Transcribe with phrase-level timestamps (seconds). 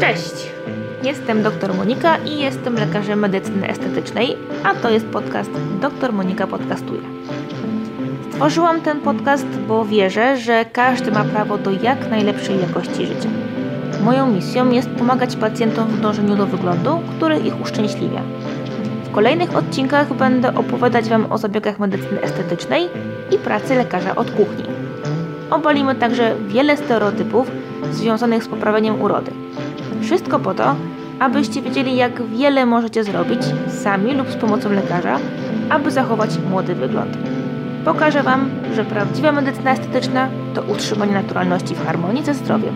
[0.00, 0.50] Cześć!
[1.02, 5.50] Jestem dr Monika i jestem lekarzem medycyny estetycznej, a to jest podcast
[5.80, 7.00] Dr Monika Podcastuje.
[8.30, 13.28] Stworzyłam ten podcast, bo wierzę, że każdy ma prawo do jak najlepszej jakości życia.
[14.04, 18.22] Moją misją jest pomagać pacjentom w dążeniu do wyglądu, który ich uszczęśliwia.
[19.04, 22.88] W kolejnych odcinkach będę opowiadać Wam o zabiegach medycyny estetycznej
[23.30, 24.64] i pracy lekarza od kuchni.
[25.50, 27.50] Obalimy także wiele stereotypów
[27.90, 29.32] związanych z poprawieniem urody.
[30.02, 30.74] Wszystko po to,
[31.18, 35.18] abyście wiedzieli, jak wiele możecie zrobić sami lub z pomocą lekarza,
[35.70, 37.16] aby zachować młody wygląd.
[37.84, 42.74] Pokażę Wam, że prawdziwa medycyna estetyczna to utrzymanie naturalności w harmonii ze zdrowiem.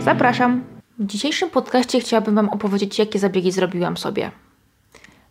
[0.00, 0.62] Zapraszam!
[0.98, 4.30] W dzisiejszym podcaście chciałabym Wam opowiedzieć, jakie zabiegi zrobiłam sobie.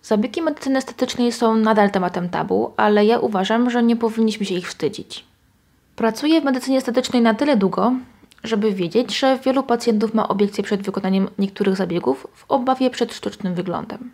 [0.01, 4.69] Zabiegi medycyny estetycznej są nadal tematem tabu, ale ja uważam, że nie powinniśmy się ich
[4.69, 5.25] wstydzić.
[5.95, 7.93] Pracuję w medycynie estetycznej na tyle długo,
[8.43, 13.55] żeby wiedzieć, że wielu pacjentów ma obiekcje przed wykonaniem niektórych zabiegów w obawie przed sztucznym
[13.55, 14.11] wyglądem.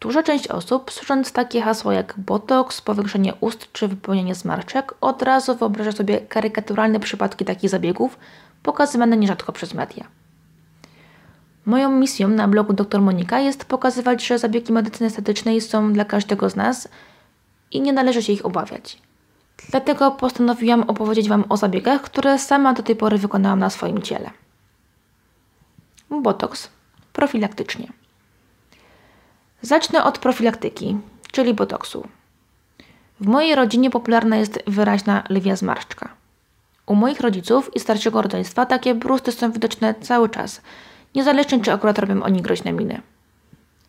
[0.00, 5.56] Duża część osób, słysząc takie hasła jak botoks, powiększenie ust czy wypełnienie zmarszczek, od razu
[5.56, 8.18] wyobraża sobie karykaturalne przypadki takich zabiegów,
[8.62, 10.06] pokazywane nierzadko przez media.
[11.66, 16.50] Moją misją na blogu Dr Monika jest pokazywać, że zabiegi medycyny estetycznej są dla każdego
[16.50, 16.88] z nas
[17.70, 18.98] i nie należy się ich obawiać.
[19.68, 24.30] Dlatego postanowiłam opowiedzieć Wam o zabiegach, które sama do tej pory wykonałam na swoim ciele.
[26.10, 26.68] Botoks
[27.12, 27.92] profilaktycznie.
[29.62, 30.96] Zacznę od profilaktyki,
[31.32, 32.08] czyli botoksu.
[33.20, 36.08] W mojej rodzinie popularna jest wyraźna lwia zmarszczka.
[36.86, 40.62] U moich rodziców i starszego rodzeństwa takie brusty są widoczne cały czas,
[41.14, 43.00] niezależnie czy akurat robią oni groźne miny.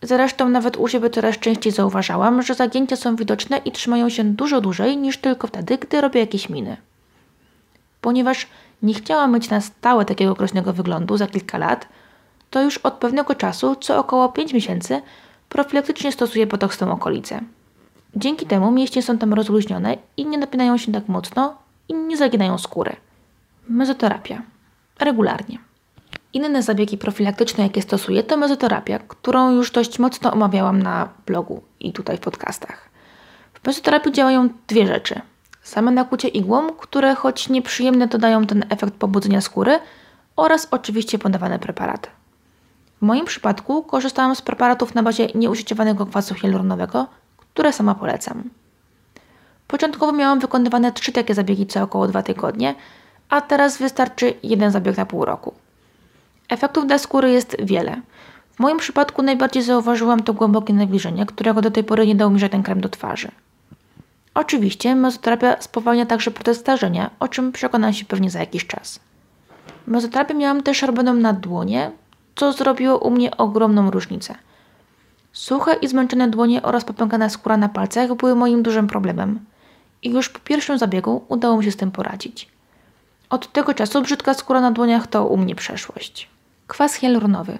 [0.02, 4.62] Zresztą nawet u siebie coraz częściej zauważałam, że zagięcia są widoczne i trzymają się dużo
[4.62, 6.78] dłużej niż tylko wtedy, gdy robię jakieś miny.
[8.02, 8.48] Ponieważ
[8.84, 11.88] nie chciałam mieć na stałe takiego groźnego wyglądu za kilka lat,
[12.50, 15.02] to już od pewnego czasu, co około 5 miesięcy,
[15.50, 17.42] profilaktycznie stosuję botoks w tą okolicę.
[18.16, 21.58] Dzięki temu mięśnie są tam rozluźnione i nie napinają się tak mocno
[21.90, 22.96] i nie zaginają skóry.
[23.70, 24.42] Mezoterapia.
[25.00, 25.71] Regularnie.
[26.34, 31.94] Inne zabiegi profilaktyczne, jakie stosuję, to mezoterapia, którą już dość mocno omawiałam na blogu i
[31.94, 32.90] tutaj w podcastach.
[33.54, 35.22] W mezoterapii działają dwie rzeczy.
[35.62, 39.80] Same nakłucie igłą, które choć nieprzyjemne dodają ten efekt pobudzenia skóry
[40.36, 42.10] oraz oczywiście podawane preparaty.
[43.02, 48.44] W moim przypadku korzystałam z preparatów na bazie nieużyciowanego kwasu hialuronowego, które sama polecam.
[49.68, 52.76] Początkowo miałam wykonywane trzy takie zabiegi co około dwa tygodnie,
[53.30, 55.54] a teraz wystarczy jeden zabieg na pół roku.
[56.52, 58.02] Efektów dla skóry jest wiele.
[58.56, 62.40] W moim przypadku najbardziej zauważyłam to głębokie nawilżenie, którego do tej pory nie dał mi
[62.40, 63.32] żaden krem do twarzy.
[64.34, 69.00] Oczywiście mezoterapia spowalnia także proces starzenia, o czym przekonam się pewnie za jakiś czas.
[69.88, 71.92] Mezoterapię miałam też robioną na dłonie,
[72.36, 74.36] co zrobiło u mnie ogromną różnicę.
[75.34, 79.40] Suche i zmęczone dłonie oraz popękana skóra na palcach były moim dużym problemem
[80.04, 82.50] i już po pierwszym zabiegu udało mi się z tym poradzić.
[83.30, 86.32] Od tego czasu brzydka skóra na dłoniach to u mnie przeszłość.
[86.72, 87.58] Kwas hialuronowy.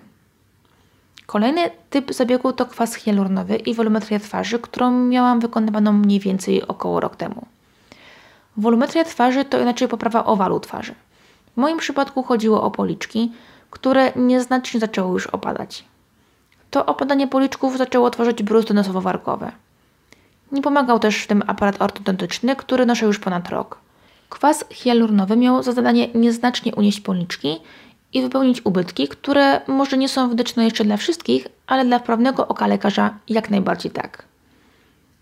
[1.26, 7.00] Kolejny typ zabiegu to kwas hialuronowy i wolumetria twarzy, którą miałam wykonywaną mniej więcej około
[7.00, 7.46] rok temu.
[8.58, 10.96] Wolumetria twarzy to inaczej poprawa owalu twarzy.
[11.54, 13.32] W moim przypadku chodziło o policzki,
[13.70, 15.86] które nieznacznie zaczęły już opadać.
[16.70, 19.52] To opadanie policzków zaczęło tworzyć bruzdy nosowo-warkowe.
[20.52, 23.78] Nie pomagał też w tym aparat ortodontyczny, który noszę już ponad rok.
[24.30, 27.60] Kwas hialuronowy miał za zadanie nieznacznie unieść policzki
[28.14, 32.68] i wypełnić ubytki, które może nie są widoczne jeszcze dla wszystkich, ale dla prawnego oka
[32.68, 34.26] lekarza jak najbardziej tak.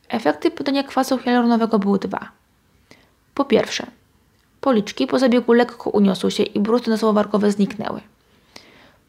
[0.09, 2.31] Efekty podania kwasu hialuronowego były dwa.
[3.33, 3.85] Po pierwsze,
[4.61, 8.01] policzki po zabiegu lekko uniosły się i brusty nosowo-warkowe zniknęły.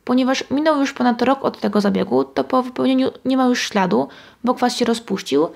[0.05, 4.09] Ponieważ minął już ponad rok od tego zabiegu, to po wypełnieniu nie ma już śladu,
[4.45, 5.49] bo kwas się rozpuścił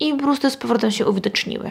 [0.00, 1.70] i brusty z powrotem się uwidoczniły.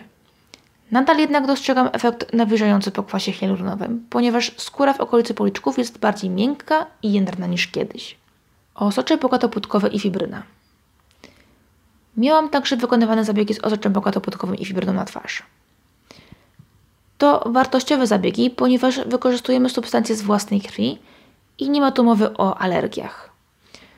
[0.92, 6.30] Nadal jednak dostrzegam efekt nawilżający po kwasie hialuronowym, ponieważ skóra w okolicy policzków jest bardziej
[6.30, 8.18] miękka i jędrna niż kiedyś.
[8.76, 10.44] Osocze bogatopłótkowe i fibryna.
[12.18, 15.44] Miałam także wykonywane zabiegi z osoczem bogatopłótkowym i fibryną na twarz.
[17.18, 21.00] To wartościowe zabiegi, ponieważ wykorzystujemy substancje z własnej krwi
[21.58, 23.30] i nie ma tu mowy o alergiach.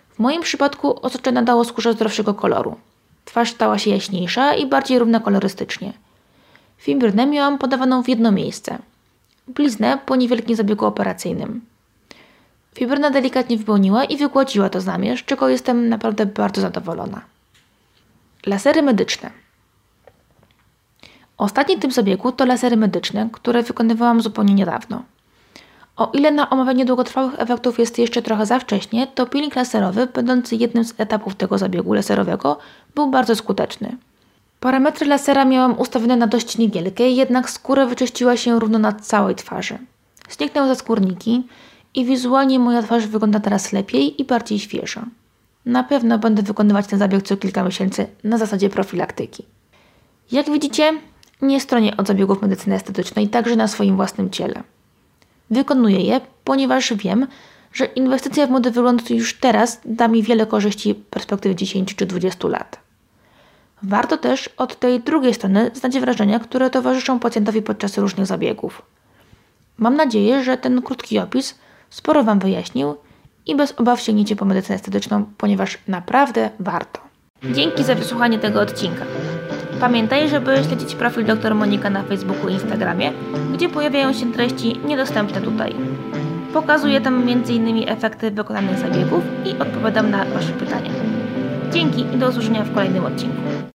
[0.09, 2.75] W moim przypadku osocze nadało skórze zdrowszego koloru.
[3.25, 5.93] Twarz stała się jaśniejsza i bardziej równa kolorystycznie–
[6.79, 8.77] Fibrynę miałam podawaną w jedno miejsce.
[9.47, 11.61] Bliznę po niewielkim zabiegu operacyjnym.
[12.73, 17.21] Fibryna delikatnie wypełniła i wygładziła to znamie, z czego jestem naprawdę bardzo zadowolona.
[18.45, 19.31] Lasery medyczne.
[21.37, 25.03] Ostatni typ zabiegu to lasery medyczne, które wykonywałam zupełnie niedawno.
[25.95, 30.55] O ile na omawianie długotrwałych efektów jest jeszcze trochę za wcześnie, to peeling laserowy, będący
[30.55, 32.57] jednym z etapów tego zabiegu laserowego,
[32.95, 33.97] był bardzo skuteczny.
[34.59, 39.77] Parametry lasera miałam ustawione na dość niewielkie, jednak skóra wyczyściła się równo na całej twarzy.
[40.29, 41.47] Zniknęły zaskórniki
[41.95, 45.05] i wizualnie moja twarz wygląda teraz lepiej i bardziej świeża.
[45.65, 49.45] Na pewno będę wykonywać ten zabieg co kilka miesięcy na zasadzie profilaktyki.
[50.31, 50.93] Jak widzicie,
[51.41, 54.63] nie stronię od zabiegów medycyny estetycznej także na swoim własnym ciele.
[55.51, 57.27] Wykonuję je, ponieważ wiem,
[57.73, 62.05] że inwestycja w młody wygląd już teraz da mi wiele korzyści w perspektywie 10 czy
[62.05, 62.88] 20 lat.
[63.83, 68.81] Warto też od tej drugiej strony znać wrażenia, które towarzyszą pacjentowi podczas różnych zabiegów.
[69.77, 71.59] Mam nadzieję, że ten krótki opis
[71.89, 72.95] sporo Wam wyjaśnił
[73.45, 76.99] i bez obaw sięgniecie po medycynę estetyczną, ponieważ naprawdę warto.
[77.43, 79.05] Dzięki za wysłuchanie tego odcinka.
[79.79, 83.11] Pamiętaj, żeby śledzić profil dr Monika na Facebooku i Instagramie,
[83.53, 85.75] gdzie pojawiają się treści niedostępne tutaj.
[86.53, 87.89] Pokazuję tam m.in.
[87.89, 90.91] efekty wykonanych zabiegów i odpowiadam na Wasze pytania.
[91.71, 93.48] Dzięki i do usłyszenia w kolejnym odcinku.